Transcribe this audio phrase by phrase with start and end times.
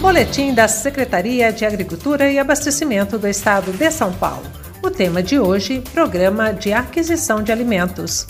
[0.00, 4.44] Boletim da Secretaria de Agricultura e Abastecimento do Estado de São Paulo.
[4.82, 8.26] O tema de hoje: Programa de Aquisição de Alimentos.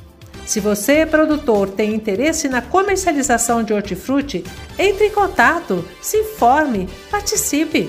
[0.47, 4.45] Se você, produtor, tem interesse na comercialização de hortifruti,
[4.79, 7.89] entre em contato, se informe, participe.